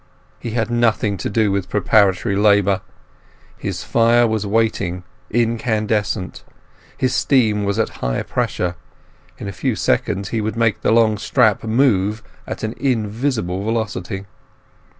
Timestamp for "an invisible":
12.63-13.63